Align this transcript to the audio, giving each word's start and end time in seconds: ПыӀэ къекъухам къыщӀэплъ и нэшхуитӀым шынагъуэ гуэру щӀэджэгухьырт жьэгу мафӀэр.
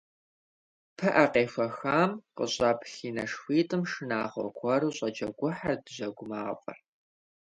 ПыӀэ 0.97 1.25
къекъухам 1.33 2.11
къыщӀэплъ 2.35 2.95
и 3.07 3.11
нэшхуитӀым 3.15 3.83
шынагъуэ 3.91 4.45
гуэру 4.57 4.95
щӀэджэгухьырт 4.97 5.83
жьэгу 5.95 6.25
мафӀэр. 6.29 6.77